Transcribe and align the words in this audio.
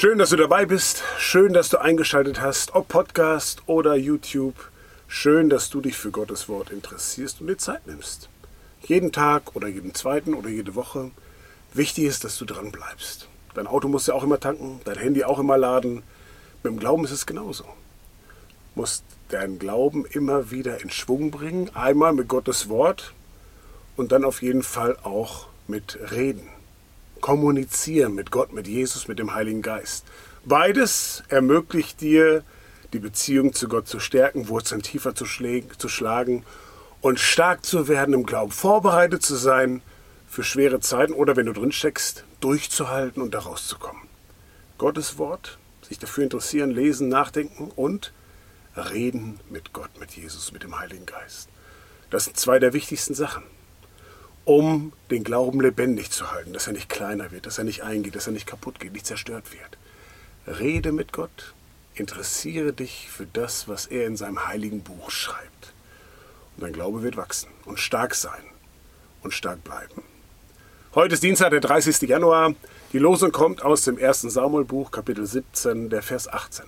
Schön, 0.00 0.16
dass 0.16 0.30
du 0.30 0.36
dabei 0.36 0.64
bist. 0.64 1.02
Schön, 1.18 1.52
dass 1.52 1.68
du 1.68 1.78
eingeschaltet 1.78 2.40
hast, 2.40 2.74
ob 2.74 2.88
Podcast 2.88 3.60
oder 3.66 3.96
YouTube. 3.96 4.54
Schön, 5.08 5.50
dass 5.50 5.68
du 5.68 5.82
dich 5.82 5.98
für 5.98 6.10
Gottes 6.10 6.48
Wort 6.48 6.70
interessierst 6.70 7.42
und 7.42 7.48
dir 7.48 7.58
Zeit 7.58 7.86
nimmst. 7.86 8.30
Jeden 8.80 9.12
Tag 9.12 9.54
oder 9.54 9.68
jeden 9.68 9.92
zweiten 9.94 10.32
oder 10.32 10.48
jede 10.48 10.74
Woche. 10.74 11.10
Wichtig 11.74 12.04
ist, 12.04 12.24
dass 12.24 12.38
du 12.38 12.46
dran 12.46 12.72
bleibst. 12.72 13.28
Dein 13.52 13.66
Auto 13.66 13.88
muss 13.88 14.06
ja 14.06 14.14
auch 14.14 14.24
immer 14.24 14.40
tanken, 14.40 14.80
dein 14.86 14.96
Handy 14.96 15.22
auch 15.24 15.38
immer 15.38 15.58
laden. 15.58 16.02
Mit 16.62 16.72
dem 16.72 16.78
Glauben 16.78 17.04
ist 17.04 17.10
es 17.10 17.26
genauso. 17.26 17.64
Du 17.64 18.80
musst 18.80 19.04
deinen 19.28 19.58
Glauben 19.58 20.06
immer 20.06 20.50
wieder 20.50 20.80
in 20.80 20.88
Schwung 20.88 21.30
bringen. 21.30 21.68
Einmal 21.74 22.14
mit 22.14 22.26
Gottes 22.26 22.70
Wort 22.70 23.12
und 23.98 24.12
dann 24.12 24.24
auf 24.24 24.40
jeden 24.40 24.62
Fall 24.62 24.96
auch 25.02 25.48
mit 25.68 25.98
Reden. 26.10 26.48
Kommunizieren 27.20 28.14
mit 28.14 28.30
Gott, 28.30 28.52
mit 28.52 28.66
Jesus, 28.66 29.08
mit 29.08 29.18
dem 29.18 29.34
Heiligen 29.34 29.62
Geist. 29.62 30.04
Beides 30.44 31.22
ermöglicht 31.28 32.00
dir, 32.00 32.42
die 32.92 32.98
Beziehung 32.98 33.52
zu 33.52 33.68
Gott 33.68 33.86
zu 33.86 34.00
stärken, 34.00 34.48
Wurzeln 34.48 34.82
tiefer 34.82 35.14
zu, 35.14 35.24
zu 35.24 35.88
schlagen 35.88 36.44
und 37.00 37.20
stark 37.20 37.64
zu 37.64 37.88
werden 37.88 38.14
im 38.14 38.26
Glauben, 38.26 38.50
vorbereitet 38.50 39.22
zu 39.22 39.36
sein 39.36 39.82
für 40.28 40.44
schwere 40.44 40.80
Zeiten 40.80 41.12
oder 41.12 41.36
wenn 41.36 41.46
du 41.46 41.52
drin 41.52 41.72
steckst, 41.72 42.24
durchzuhalten 42.40 43.22
und 43.22 43.34
da 43.34 43.40
rauszukommen. 43.40 44.02
Gottes 44.78 45.18
Wort, 45.18 45.58
sich 45.82 45.98
dafür 45.98 46.24
interessieren, 46.24 46.70
lesen, 46.70 47.08
nachdenken 47.08 47.70
und 47.76 48.12
reden 48.76 49.40
mit 49.50 49.72
Gott, 49.72 49.90
mit 49.98 50.12
Jesus, 50.12 50.52
mit 50.52 50.62
dem 50.62 50.78
Heiligen 50.78 51.06
Geist. 51.06 51.48
Das 52.10 52.24
sind 52.24 52.36
zwei 52.36 52.58
der 52.58 52.72
wichtigsten 52.72 53.14
Sachen, 53.14 53.42
um 54.44 54.92
den 55.10 55.24
Glauben 55.24 55.60
lebendig 55.60 56.10
zu 56.10 56.30
halten, 56.30 56.52
dass 56.52 56.66
er 56.66 56.72
nicht 56.72 56.88
kleiner 56.88 57.30
wird, 57.30 57.46
dass 57.46 57.58
er 57.58 57.64
nicht 57.64 57.82
eingeht, 57.82 58.14
dass 58.14 58.26
er 58.26 58.32
nicht 58.32 58.46
kaputt 58.46 58.80
geht, 58.80 58.92
nicht 58.92 59.06
zerstört 59.06 59.44
wird. 59.52 60.58
Rede 60.58 60.92
mit 60.92 61.12
Gott, 61.12 61.54
interessiere 61.94 62.72
dich 62.72 63.08
für 63.10 63.26
das, 63.26 63.68
was 63.68 63.86
er 63.86 64.06
in 64.06 64.16
seinem 64.16 64.46
heiligen 64.46 64.82
Buch 64.82 65.10
schreibt. 65.10 65.72
Und 66.56 66.64
dein 66.64 66.72
Glaube 66.72 67.02
wird 67.02 67.16
wachsen 67.16 67.50
und 67.64 67.78
stark 67.78 68.14
sein 68.14 68.42
und 69.22 69.34
stark 69.34 69.62
bleiben. 69.62 70.02
Heute 70.94 71.14
ist 71.14 71.22
Dienstag, 71.22 71.50
der 71.50 71.60
30. 71.60 72.00
Januar. 72.08 72.54
Die 72.92 72.98
Losung 72.98 73.30
kommt 73.30 73.62
aus 73.62 73.84
dem 73.84 74.02
1. 74.02 74.22
Samuelbuch, 74.22 74.90
Kapitel 74.90 75.24
17, 75.24 75.90
der 75.90 76.02
Vers 76.02 76.26
18. 76.26 76.64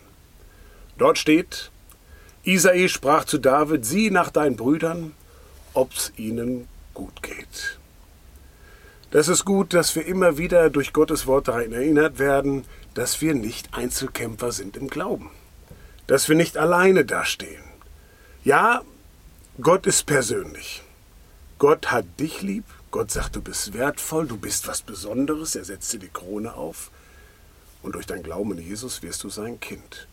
Dort 0.97 1.19
steht, 1.19 1.73
Isai 2.45 2.87
sprach 2.87 3.25
zu 3.25 3.39
David, 3.39 3.85
sieh 3.85 4.11
nach 4.11 4.31
deinen 4.31 4.55
Brüdern, 4.55 5.15
ob's 5.75 6.13
ihnen 6.17 6.69
gut 6.95 7.23
geht. 7.23 7.79
Das 9.11 9.29
ist 9.29 9.45
gut, 9.45 9.75
dass 9.75 9.95
wir 9.95 10.07
immer 10.07 10.39
wieder 10.39 10.71
durch 10.71 10.93
Gottes 10.93 11.27
Wort 11.27 11.49
daran 11.49 11.73
erinnert 11.73 12.19
werden, 12.19 12.65
dass 12.95 13.21
wir 13.21 13.35
nicht 13.35 13.75
Einzelkämpfer 13.75 14.53
sind 14.53 14.77
im 14.77 14.89
Glauben. 14.89 15.31
Dass 16.07 16.29
wir 16.29 16.37
nicht 16.37 16.57
alleine 16.57 17.05
dastehen. 17.05 17.63
Ja, 18.43 18.83
Gott 19.61 19.87
ist 19.87 20.07
persönlich. 20.07 20.83
Gott 21.59 21.91
hat 21.91 22.07
dich 22.19 22.41
lieb. 22.41 22.65
Gott 22.91 23.11
sagt, 23.11 23.37
du 23.37 23.43
bist 23.43 23.75
wertvoll, 23.75 24.27
du 24.27 24.37
bist 24.37 24.67
was 24.67 24.83
Besonderes. 24.83 25.57
Er 25.57 25.65
setzt 25.65 25.93
dir 25.93 25.99
die 26.01 26.09
Krone 26.09 26.55
auf. 26.55 26.91
Und 27.83 27.95
durch 27.95 28.07
dein 28.07 28.23
Glauben 28.23 28.53
in 28.59 28.67
Jesus 28.67 29.03
wirst 29.03 29.23
du 29.25 29.29
sein 29.29 29.61
Kind. 29.61 30.09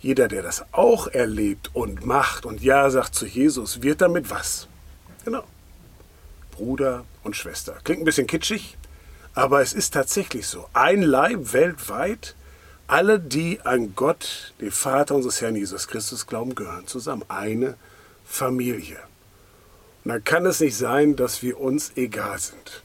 Jeder, 0.00 0.28
der 0.28 0.42
das 0.42 0.64
auch 0.72 1.06
erlebt 1.06 1.70
und 1.72 2.04
macht 2.04 2.46
und 2.46 2.62
Ja 2.62 2.90
sagt 2.90 3.14
zu 3.14 3.26
Jesus, 3.26 3.82
wird 3.82 4.00
damit 4.00 4.28
was? 4.28 4.68
Genau. 5.24 5.44
Bruder 6.56 7.04
und 7.22 7.36
Schwester. 7.36 7.78
Klingt 7.84 8.02
ein 8.02 8.04
bisschen 8.04 8.26
kitschig, 8.26 8.76
aber 9.34 9.60
es 9.60 9.72
ist 9.72 9.94
tatsächlich 9.94 10.46
so. 10.46 10.68
Ein 10.72 11.02
Leib 11.02 11.52
weltweit, 11.52 12.34
alle, 12.86 13.20
die 13.20 13.60
an 13.62 13.94
Gott, 13.94 14.54
den 14.60 14.70
Vater 14.70 15.14
unseres 15.14 15.40
Herrn 15.40 15.56
Jesus 15.56 15.88
Christus 15.88 16.26
glauben, 16.26 16.54
gehören 16.54 16.86
zusammen. 16.86 17.24
Eine 17.28 17.74
Familie. 18.24 18.98
Und 20.04 20.10
dann 20.10 20.24
kann 20.24 20.46
es 20.46 20.60
nicht 20.60 20.76
sein, 20.76 21.16
dass 21.16 21.42
wir 21.42 21.60
uns 21.60 21.92
egal 21.96 22.38
sind. 22.38 22.82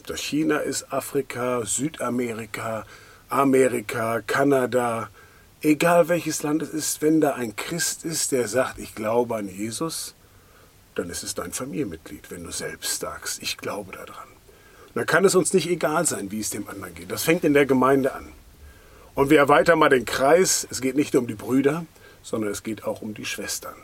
Ob 0.00 0.06
das 0.06 0.20
China 0.20 0.58
ist, 0.58 0.92
Afrika, 0.92 1.64
Südamerika, 1.64 2.84
Amerika, 3.28 4.22
Kanada, 4.26 5.08
Egal 5.60 6.08
welches 6.08 6.44
Land 6.44 6.62
es 6.62 6.70
ist, 6.70 7.02
wenn 7.02 7.20
da 7.20 7.32
ein 7.32 7.56
Christ 7.56 8.04
ist, 8.04 8.30
der 8.30 8.46
sagt, 8.46 8.78
ich 8.78 8.94
glaube 8.94 9.34
an 9.34 9.48
Jesus, 9.48 10.14
dann 10.98 11.10
ist 11.10 11.22
es 11.22 11.34
dein 11.34 11.52
Familienmitglied, 11.52 12.30
wenn 12.30 12.42
du 12.42 12.50
selbst 12.50 13.00
sagst, 13.00 13.40
ich 13.40 13.56
glaube 13.56 13.92
daran. 13.92 14.28
dann 14.94 15.06
kann 15.06 15.24
es 15.24 15.36
uns 15.36 15.52
nicht 15.52 15.68
egal 15.68 16.06
sein, 16.06 16.32
wie 16.32 16.40
es 16.40 16.50
dem 16.50 16.68
anderen 16.68 16.94
geht. 16.94 17.12
Das 17.12 17.22
fängt 17.22 17.44
in 17.44 17.54
der 17.54 17.66
Gemeinde 17.66 18.14
an. 18.14 18.26
Und 19.14 19.30
wir 19.30 19.38
erweitern 19.38 19.78
mal 19.78 19.90
den 19.90 20.04
Kreis. 20.04 20.66
Es 20.70 20.80
geht 20.80 20.96
nicht 20.96 21.14
nur 21.14 21.22
um 21.22 21.28
die 21.28 21.34
Brüder, 21.34 21.86
sondern 22.22 22.50
es 22.50 22.64
geht 22.64 22.82
auch 22.84 23.00
um 23.00 23.14
die 23.14 23.24
Schwestern. 23.24 23.76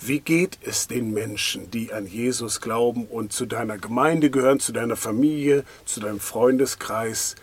Wie 0.00 0.20
geht 0.20 0.58
es 0.62 0.86
den 0.86 1.12
Menschen, 1.12 1.70
die 1.72 1.92
an 1.92 2.06
Jesus 2.06 2.60
glauben 2.60 3.06
und 3.06 3.32
zu 3.32 3.46
deiner 3.46 3.78
Gemeinde 3.78 4.30
gehören, 4.30 4.60
zu 4.60 4.72
deiner 4.72 4.96
Familie, 4.96 5.64
zu 5.86 5.98
deinem 5.98 6.20
Freundeskreis? 6.20 7.34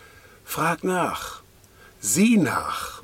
Frag 0.46 0.86
nach. 0.86 1.42
Sieh 2.00 2.38
nach. 2.38 3.04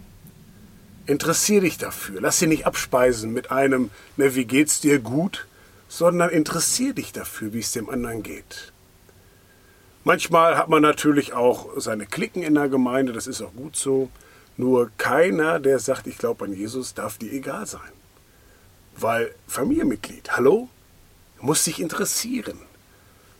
Interessier 1.05 1.61
dich 1.61 1.77
dafür. 1.77 2.21
Lass 2.21 2.39
dich 2.39 2.47
nicht 2.47 2.65
abspeisen 2.65 3.33
mit 3.33 3.51
einem, 3.51 3.89
ne, 4.15 4.35
wie 4.35 4.45
geht's 4.45 4.79
dir 4.79 4.99
gut, 4.99 5.47
sondern 5.87 6.29
interessier 6.29 6.93
dich 6.93 7.11
dafür, 7.11 7.53
wie 7.53 7.59
es 7.59 7.71
dem 7.71 7.89
anderen 7.89 8.23
geht. 8.23 8.71
Manchmal 10.03 10.57
hat 10.57 10.69
man 10.69 10.81
natürlich 10.81 11.33
auch 11.33 11.69
seine 11.77 12.05
Klicken 12.05 12.43
in 12.43 12.55
der 12.55 12.69
Gemeinde, 12.69 13.13
das 13.13 13.27
ist 13.27 13.41
auch 13.41 13.53
gut 13.53 13.75
so. 13.75 14.09
Nur 14.55 14.89
keiner, 14.97 15.59
der 15.59 15.79
sagt, 15.79 16.07
ich 16.07 16.17
glaube 16.17 16.45
an 16.45 16.53
Jesus, 16.53 16.93
darf 16.93 17.17
dir 17.17 17.31
egal 17.31 17.65
sein. 17.65 17.91
Weil 18.95 19.35
Familienmitglied, 19.47 20.31
hallo, 20.31 20.69
muss 21.39 21.63
dich 21.65 21.79
interessieren. 21.79 22.57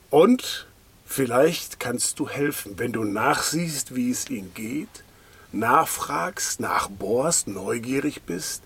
Und 0.09 0.67
vielleicht 1.05 1.79
kannst 1.79 2.19
du 2.19 2.29
helfen, 2.29 2.77
wenn 2.77 2.91
du 2.91 3.03
nachsiehst, 3.03 3.95
wie 3.95 4.11
es 4.11 4.29
ihm 4.29 4.53
geht 4.53 5.03
nachfragst, 5.51 6.59
nachbohrst, 6.59 7.47
neugierig 7.47 8.23
bist, 8.23 8.63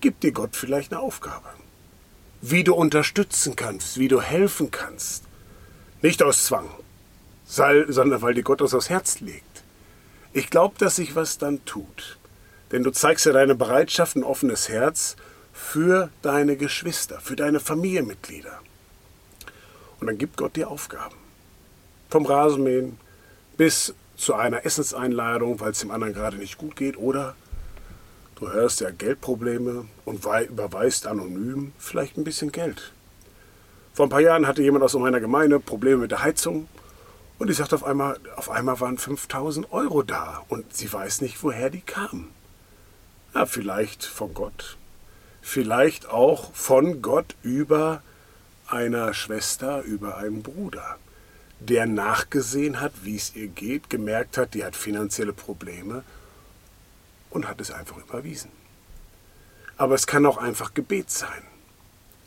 gibt 0.00 0.22
dir 0.22 0.32
Gott 0.32 0.56
vielleicht 0.56 0.92
eine 0.92 1.00
Aufgabe. 1.00 1.48
Wie 2.42 2.64
du 2.64 2.74
unterstützen 2.74 3.56
kannst, 3.56 3.98
wie 3.98 4.08
du 4.08 4.20
helfen 4.20 4.70
kannst. 4.70 5.24
Nicht 6.02 6.22
aus 6.22 6.44
Zwang, 6.44 6.68
sondern 7.46 8.20
weil 8.20 8.34
dir 8.34 8.42
Gott 8.42 8.60
das 8.60 8.74
aufs 8.74 8.90
Herz 8.90 9.20
legt. 9.20 9.62
Ich 10.32 10.50
glaube, 10.50 10.74
dass 10.78 10.96
sich 10.96 11.14
was 11.14 11.38
dann 11.38 11.64
tut. 11.64 12.18
Denn 12.72 12.82
du 12.82 12.90
zeigst 12.90 13.26
ja 13.26 13.32
deine 13.32 13.54
Bereitschaft, 13.54 14.16
ein 14.16 14.24
offenes 14.24 14.68
Herz 14.68 15.16
für 15.52 16.10
deine 16.22 16.56
Geschwister, 16.56 17.20
für 17.20 17.36
deine 17.36 17.60
Familienmitglieder. 17.60 18.58
Und 20.00 20.08
dann 20.08 20.18
gibt 20.18 20.36
Gott 20.36 20.56
dir 20.56 20.68
Aufgaben. 20.68 21.14
Vom 22.10 22.26
Rasenmähen 22.26 22.98
bis 23.56 23.94
zu 24.16 24.34
einer 24.34 24.66
Essenseinladung, 24.66 25.60
weil 25.60 25.70
es 25.70 25.78
dem 25.78 25.92
anderen 25.92 26.14
gerade 26.14 26.38
nicht 26.38 26.58
gut 26.58 26.74
geht, 26.74 26.96
oder 26.96 27.36
du 28.42 28.52
hörst 28.52 28.80
ja 28.80 28.90
Geldprobleme 28.90 29.86
und 30.04 30.24
überweist 30.24 31.06
anonym 31.06 31.72
vielleicht 31.78 32.16
ein 32.16 32.24
bisschen 32.24 32.50
Geld. 32.50 32.92
Vor 33.94 34.06
ein 34.06 34.10
paar 34.10 34.20
Jahren 34.20 34.46
hatte 34.46 34.62
jemand 34.62 34.84
aus 34.84 34.94
meiner 34.94 35.20
Gemeinde 35.20 35.60
Probleme 35.60 35.98
mit 35.98 36.10
der 36.10 36.22
Heizung 36.22 36.68
und 37.38 37.48
die 37.48 37.54
sagt 37.54 37.72
auf 37.72 37.84
einmal, 37.84 38.18
auf 38.36 38.50
einmal 38.50 38.80
waren 38.80 38.98
5000 38.98 39.72
Euro 39.72 40.02
da 40.02 40.42
und 40.48 40.74
sie 40.74 40.92
weiß 40.92 41.20
nicht, 41.20 41.42
woher 41.42 41.70
die 41.70 41.82
kamen. 41.82 42.30
Ja, 43.34 43.46
vielleicht 43.46 44.04
von 44.04 44.34
Gott, 44.34 44.76
vielleicht 45.40 46.08
auch 46.08 46.52
von 46.52 47.00
Gott 47.00 47.36
über 47.42 48.02
einer 48.66 49.14
Schwester, 49.14 49.82
über 49.82 50.16
einen 50.16 50.42
Bruder 50.42 50.98
der 51.68 51.86
nachgesehen 51.86 52.80
hat, 52.80 52.92
wie 53.02 53.14
es 53.14 53.36
ihr 53.36 53.46
geht, 53.46 53.88
gemerkt 53.88 54.36
hat, 54.36 54.54
die 54.54 54.64
hat 54.64 54.74
finanzielle 54.74 55.32
Probleme 55.32 56.02
und 57.32 57.48
hat 57.48 57.60
es 57.60 57.70
einfach 57.70 57.96
überwiesen. 57.96 58.50
Aber 59.76 59.94
es 59.94 60.06
kann 60.06 60.26
auch 60.26 60.36
einfach 60.36 60.74
Gebet 60.74 61.10
sein, 61.10 61.42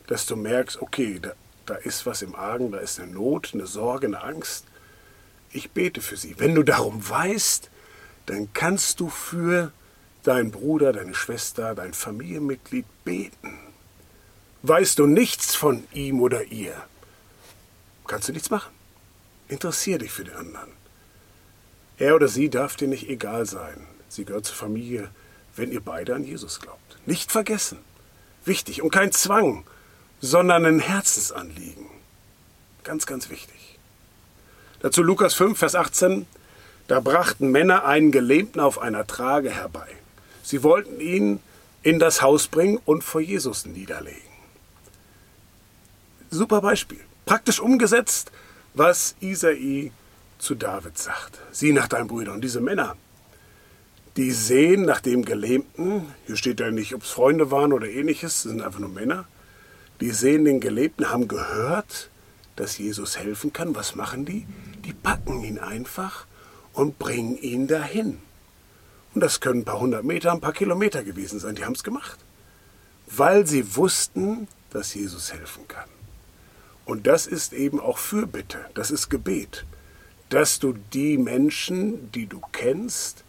dass 0.08 0.26
du 0.26 0.36
merkst, 0.36 0.82
okay, 0.82 1.20
da, 1.22 1.34
da 1.66 1.76
ist 1.76 2.06
was 2.06 2.22
im 2.22 2.36
Argen, 2.36 2.72
da 2.72 2.80
ist 2.80 3.00
eine 3.00 3.12
Not, 3.12 3.52
eine 3.54 3.68
Sorge, 3.68 4.08
eine 4.08 4.24
Angst. 4.24 4.66
Ich 5.52 5.72
bete 5.72 6.02
für 6.02 6.18
sie. 6.18 6.36
Wenn 6.40 6.56
du 6.56 6.64
darum 6.64 7.08
weißt, 7.08 7.70
dann 8.26 8.52
kannst 8.54 9.00
du 9.00 9.10
für 9.10 9.72
deinen 10.24 10.52
Bruder, 10.52 10.92
deine 10.92 11.14
Schwester, 11.14 11.76
dein 11.76 11.94
Familienmitglied 11.94 12.86
beten. 13.04 13.60
Weißt 14.64 14.98
du 14.98 15.06
nichts 15.06 15.56
von 15.56 15.84
ihm 15.94 16.22
oder 16.22 16.46
ihr, 16.46 16.76
kannst 18.08 18.28
du 18.28 18.34
nichts 18.34 18.50
machen. 18.50 18.74
Interessier 19.48 20.00
dich 20.00 20.12
für 20.12 20.24
den 20.24 20.36
anderen. 20.36 20.72
Er 21.98 22.16
oder 22.16 22.28
sie 22.28 22.50
darf 22.50 22.76
dir 22.76 22.88
nicht 22.88 23.08
egal 23.08 23.46
sein. 23.46 23.88
Sie 24.10 24.26
gehört 24.26 24.46
zur 24.46 24.56
Familie, 24.56 25.10
wenn 25.56 25.72
ihr 25.72 25.82
beide 25.82 26.16
an 26.16 26.24
Jesus 26.24 26.60
glaubt. 26.60 26.98
Nicht 27.06 27.32
vergessen. 27.32 27.80
Wichtig 28.46 28.82
und 28.82 28.92
kein 28.92 29.12
Zwang, 29.12 29.66
sondern 30.22 30.66
ein 30.66 30.80
Herzensanliegen. 30.80 31.88
Ganz, 32.84 33.06
ganz 33.06 33.30
wichtig. 33.30 33.80
Dazu 34.80 35.02
Lukas 35.02 35.34
5, 35.34 35.58
Vers 35.58 35.76
18. 35.76 36.28
Da 36.88 37.00
brachten 37.00 37.50
Männer 37.50 37.86
einen 37.86 38.12
Gelähmten 38.12 38.62
auf 38.62 38.80
einer 38.80 39.08
Trage 39.08 39.50
herbei. 39.50 39.88
Sie 40.44 40.62
wollten 40.62 41.00
ihn 41.00 41.40
in 41.82 41.98
das 41.98 42.22
Haus 42.22 42.48
bringen 42.48 42.80
und 42.86 43.04
vor 43.04 43.22
Jesus 43.22 43.66
niederlegen. 43.66 44.22
Super 46.30 46.62
Beispiel. 46.62 47.00
Praktisch 47.26 47.60
umgesetzt, 47.60 48.32
was 48.76 49.16
Isai 49.20 49.92
zu 50.38 50.54
David 50.54 50.98
sagt. 50.98 51.40
Sieh 51.52 51.72
nach 51.72 51.88
deinen 51.88 52.08
Brüdern. 52.08 52.36
Und 52.36 52.42
diese 52.42 52.62
Männer, 52.62 52.96
die 54.18 54.32
sehen 54.32 54.84
nach 54.84 55.02
dem 55.02 55.26
Gelähmten, 55.26 56.06
hier 56.26 56.38
steht 56.38 56.60
ja 56.60 56.72
nicht, 56.72 56.94
ob 56.96 57.04
es 57.04 57.10
Freunde 57.10 57.52
waren 57.52 57.74
oder 57.74 57.90
ähnliches, 57.90 58.44
das 58.44 58.52
sind 58.52 58.62
einfach 58.62 58.80
nur 58.80 58.90
Männer, 58.90 59.26
die 60.00 60.12
sehen 60.12 60.46
den 60.46 60.60
Gelähmten, 60.60 61.10
haben 61.10 61.28
gehört, 61.28 62.10
dass 62.56 62.78
Jesus 62.78 63.18
helfen 63.18 63.52
kann. 63.52 63.76
Was 63.76 63.96
machen 63.96 64.26
die? 64.26 64.46
Die 64.86 64.94
packen 64.94 65.44
ihn 65.44 65.60
einfach 65.60 66.26
und 66.74 67.00
bringen 67.00 67.38
ihn 67.38 67.68
dahin. 67.68 68.20
Und 69.14 69.22
das 69.22 69.40
können 69.40 69.62
ein 69.62 69.66
paar 69.66 69.80
hundert 69.80 70.04
Meter, 70.04 70.32
ein 70.32 70.42
paar 70.42 70.54
Kilometer 70.54 71.04
gewesen 71.04 71.40
sein. 71.40 71.56
Die 71.56 71.66
haben 71.66 71.74
es 71.74 71.84
gemacht. 71.84 72.20
Weil 73.08 73.46
sie 73.48 73.76
wussten, 73.76 74.48
dass 74.72 74.94
Jesus 74.94 75.34
helfen 75.34 75.68
kann. 75.68 75.90
Und 76.86 77.08
das 77.08 77.28
ist 77.28 77.54
eben 77.54 77.80
auch 77.80 77.98
Fürbitte, 77.98 78.66
das 78.74 78.92
ist 78.92 79.10
Gebet. 79.10 79.66
Dass 80.30 80.60
du 80.60 80.74
die 80.94 81.18
Menschen, 81.18 82.12
die 82.12 82.28
du 82.28 82.42
kennst, 82.52 83.25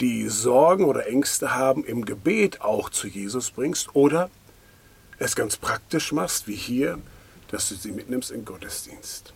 die 0.00 0.28
Sorgen 0.28 0.84
oder 0.84 1.06
Ängste 1.06 1.54
haben, 1.54 1.84
im 1.84 2.04
Gebet 2.04 2.60
auch 2.60 2.90
zu 2.90 3.08
Jesus 3.08 3.50
bringst 3.50 3.94
oder 3.94 4.30
es 5.18 5.34
ganz 5.34 5.56
praktisch 5.56 6.12
machst, 6.12 6.46
wie 6.46 6.54
hier, 6.54 6.98
dass 7.50 7.68
du 7.68 7.74
sie 7.74 7.92
mitnimmst 7.92 8.30
in 8.30 8.44
Gottesdienst. 8.44 9.32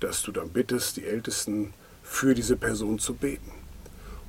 Dass 0.00 0.22
du 0.22 0.32
dann 0.32 0.48
bittest, 0.48 0.96
die 0.96 1.04
Ältesten 1.04 1.72
für 2.02 2.34
diese 2.34 2.56
Person 2.56 2.98
zu 2.98 3.14
beten. 3.14 3.52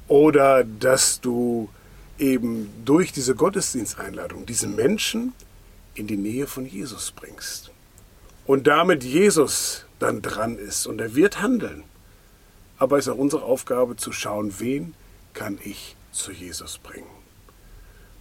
Oder 0.07 0.63
dass 0.63 1.21
du 1.21 1.69
eben 2.19 2.69
durch 2.85 3.11
diese 3.11 3.33
Gottesdiensteinladung 3.33 4.45
diese 4.45 4.67
Menschen 4.67 5.33
in 5.95 6.05
die 6.05 6.17
Nähe 6.17 6.45
von 6.45 6.65
Jesus 6.65 7.11
bringst. 7.11 7.71
Und 8.45 8.67
damit 8.67 9.03
Jesus 9.03 9.85
dann 9.99 10.21
dran 10.21 10.57
ist 10.57 10.85
und 10.85 10.99
er 11.01 11.15
wird 11.15 11.41
handeln. 11.41 11.83
Aber 12.77 12.97
es 12.97 13.07
ist 13.07 13.13
auch 13.13 13.17
unsere 13.17 13.43
Aufgabe 13.43 13.95
zu 13.95 14.11
schauen, 14.11 14.53
wen 14.59 14.93
kann 15.33 15.59
ich 15.63 15.95
zu 16.11 16.31
Jesus 16.31 16.77
bringen. 16.77 17.07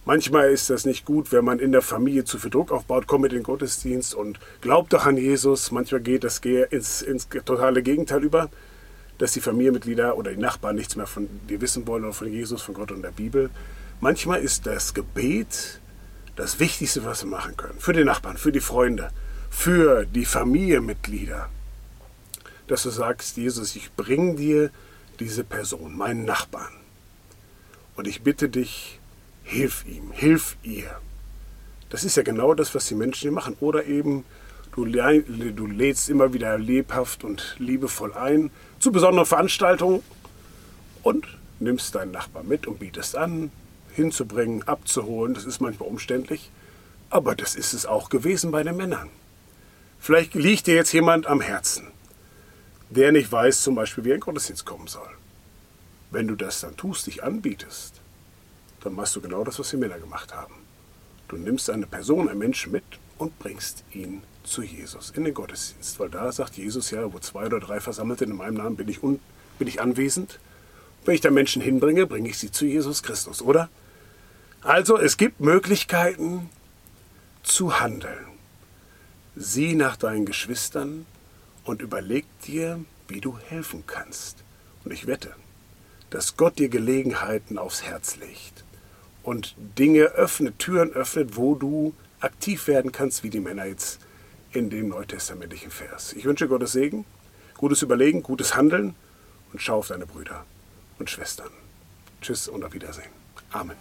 Manchmal 0.03 0.49
ist 0.49 0.71
das 0.71 0.85
nicht 0.85 1.05
gut, 1.05 1.31
wenn 1.31 1.45
man 1.45 1.59
in 1.59 1.71
der 1.71 1.83
Familie 1.83 2.23
zu 2.23 2.39
viel 2.39 2.49
Druck 2.49 2.71
aufbaut, 2.71 3.05
komm 3.05 3.21
mit 3.21 3.33
in 3.33 3.39
den 3.39 3.43
Gottesdienst 3.43 4.15
und 4.15 4.39
glaub 4.59 4.89
doch 4.89 5.05
an 5.05 5.15
Jesus. 5.15 5.71
Manchmal 5.71 6.01
geht 6.01 6.23
das 6.23 6.39
ins, 6.39 7.03
ins 7.03 7.29
totale 7.29 7.83
Gegenteil 7.83 8.23
über, 8.23 8.49
dass 9.19 9.33
die 9.33 9.41
Familienmitglieder 9.41 10.17
oder 10.17 10.31
die 10.31 10.41
Nachbarn 10.41 10.75
nichts 10.75 10.95
mehr 10.95 11.05
von 11.05 11.29
dir 11.47 11.61
wissen 11.61 11.85
wollen 11.85 12.03
oder 12.03 12.13
von 12.13 12.31
Jesus, 12.31 12.63
von 12.63 12.73
Gott 12.73 12.91
und 12.91 13.03
der 13.03 13.11
Bibel. 13.11 13.51
Manchmal 13.99 14.41
ist 14.41 14.65
das 14.65 14.95
Gebet 14.95 15.79
das 16.35 16.59
Wichtigste, 16.59 17.05
was 17.05 17.23
wir 17.23 17.29
machen 17.29 17.55
können. 17.55 17.79
Für 17.79 17.93
die 17.93 18.03
Nachbarn, 18.03 18.37
für 18.37 18.51
die 18.51 18.59
Freunde, 18.59 19.11
für 19.51 20.05
die 20.05 20.25
Familienmitglieder. 20.25 21.47
Dass 22.65 22.81
du 22.83 22.89
sagst, 22.89 23.37
Jesus, 23.37 23.75
ich 23.75 23.91
bringe 23.95 24.35
dir 24.35 24.71
diese 25.19 25.43
Person, 25.43 25.95
meinen 25.95 26.25
Nachbarn. 26.25 26.80
Und 27.95 28.07
ich 28.07 28.21
bitte 28.21 28.49
dich, 28.49 28.99
hilf 29.43 29.85
ihm, 29.85 30.11
hilf 30.11 30.57
ihr. 30.63 30.99
Das 31.89 32.03
ist 32.03 32.15
ja 32.15 32.23
genau 32.23 32.53
das, 32.53 32.73
was 32.73 32.87
die 32.87 32.95
Menschen 32.95 33.21
hier 33.21 33.31
machen. 33.31 33.57
Oder 33.59 33.85
eben, 33.85 34.23
du, 34.75 34.85
du 34.85 35.67
lädst 35.67 36.09
immer 36.09 36.33
wieder 36.33 36.57
lebhaft 36.57 37.23
und 37.23 37.55
liebevoll 37.59 38.13
ein 38.13 38.49
zu 38.79 38.91
besonderen 38.91 39.25
Veranstaltungen 39.25 40.01
und 41.03 41.27
nimmst 41.59 41.95
deinen 41.95 42.11
Nachbar 42.11 42.43
mit 42.43 42.65
und 42.65 42.79
bietest 42.79 43.15
an, 43.15 43.51
hinzubringen, 43.93 44.67
abzuholen. 44.67 45.33
Das 45.33 45.45
ist 45.45 45.59
manchmal 45.59 45.89
umständlich, 45.89 46.49
aber 47.09 47.35
das 47.35 47.55
ist 47.55 47.73
es 47.73 47.85
auch 47.85 48.09
gewesen 48.09 48.51
bei 48.51 48.63
den 48.63 48.77
Männern. 48.77 49.09
Vielleicht 49.99 50.33
liegt 50.33 50.67
dir 50.67 50.75
jetzt 50.75 50.93
jemand 50.93 51.27
am 51.27 51.41
Herzen, 51.41 51.87
der 52.89 53.11
nicht 53.11 53.31
weiß 53.31 53.61
zum 53.61 53.75
Beispiel, 53.75 54.03
wie 54.05 54.13
ein 54.13 54.19
Gottesdienst 54.19 54.65
kommen 54.65 54.87
soll. 54.87 55.09
Wenn 56.11 56.27
du 56.27 56.35
das 56.35 56.61
dann 56.61 56.77
tust, 56.77 57.07
dich 57.07 57.23
anbietest, 57.23 58.01
dann 58.81 58.93
machst 58.93 59.15
du 59.15 59.21
genau 59.21 59.43
das, 59.43 59.57
was 59.59 59.69
die 59.69 59.77
Männer 59.77 59.97
gemacht 59.97 60.33
haben. 60.33 60.53
Du 61.27 61.37
nimmst 61.37 61.69
eine 61.69 61.87
Person, 61.87 62.27
einen 62.27 62.39
Menschen 62.39 62.73
mit 62.73 62.83
und 63.17 63.37
bringst 63.39 63.85
ihn 63.93 64.21
zu 64.43 64.61
Jesus 64.61 65.11
in 65.11 65.23
den 65.23 65.33
Gottesdienst. 65.33 65.99
Weil 65.99 66.09
da 66.09 66.31
sagt 66.31 66.57
Jesus 66.57 66.91
ja, 66.91 67.11
wo 67.13 67.19
zwei 67.19 67.45
oder 67.45 67.59
drei 67.59 67.79
versammelt 67.79 68.19
sind 68.19 68.31
in 68.31 68.37
meinem 68.37 68.55
Namen, 68.55 68.75
bin 68.75 68.89
ich, 68.89 69.01
un, 69.01 69.19
bin 69.57 69.67
ich 69.67 69.79
anwesend. 69.79 70.39
Wenn 71.05 71.15
ich 71.15 71.21
da 71.21 71.31
Menschen 71.31 71.61
hinbringe, 71.61 72.05
bringe 72.05 72.29
ich 72.29 72.37
sie 72.37 72.51
zu 72.51 72.65
Jesus 72.65 73.01
Christus, 73.01 73.41
oder? 73.41 73.69
Also 74.61 74.97
es 74.97 75.17
gibt 75.17 75.39
Möglichkeiten 75.39 76.49
zu 77.43 77.79
handeln. 77.79 78.25
Sieh 79.35 79.75
nach 79.75 79.95
deinen 79.95 80.25
Geschwistern 80.25 81.05
und 81.63 81.81
überleg 81.81 82.25
dir, 82.41 82.83
wie 83.07 83.21
du 83.21 83.37
helfen 83.37 83.83
kannst. 83.87 84.43
Und 84.83 84.91
ich 84.91 85.07
wette, 85.07 85.33
dass 86.11 86.37
Gott 86.37 86.59
dir 86.59 86.69
Gelegenheiten 86.69 87.57
aufs 87.57 87.83
Herz 87.83 88.17
legt 88.17 88.63
und 89.23 89.55
Dinge 89.57 90.03
öffnet, 90.03 90.59
Türen 90.59 90.91
öffnet, 90.91 91.35
wo 91.35 91.55
du 91.55 91.93
aktiv 92.19 92.67
werden 92.67 92.91
kannst, 92.91 93.23
wie 93.23 93.29
die 93.29 93.39
Männer 93.39 93.65
jetzt 93.65 93.99
in 94.51 94.69
dem 94.69 94.89
neutestamentlichen 94.89 95.71
Vers. 95.71 96.13
Ich 96.13 96.25
wünsche 96.25 96.47
Gottes 96.47 96.73
Segen, 96.73 97.05
gutes 97.57 97.81
Überlegen, 97.81 98.21
gutes 98.21 98.55
Handeln 98.55 98.95
und 99.53 99.61
schau 99.61 99.79
auf 99.79 99.87
deine 99.87 100.05
Brüder 100.05 100.45
und 100.99 101.09
Schwestern. 101.09 101.49
Tschüss 102.21 102.47
und 102.47 102.63
auf 102.63 102.73
Wiedersehen. 102.73 103.09
Amen. 103.51 103.77